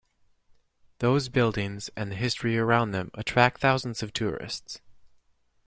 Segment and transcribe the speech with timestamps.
[0.97, 4.81] Those buildings and the history around them attract thousands of tourists.